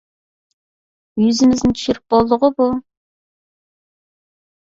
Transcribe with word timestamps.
يۈزىمىزنى 1.23 1.75
چۈشۈرۈپ 1.81 2.15
بولدىغۇ 2.15 2.49
بۇ. 2.61 2.67